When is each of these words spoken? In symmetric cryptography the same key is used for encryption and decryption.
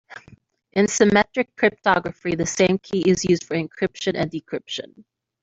In 0.73 0.87
symmetric 0.87 1.55
cryptography 1.55 2.33
the 2.33 2.47
same 2.47 2.79
key 2.79 3.07
is 3.07 3.23
used 3.23 3.43
for 3.43 3.53
encryption 3.53 4.15
and 4.19 4.31
decryption. 4.31 5.03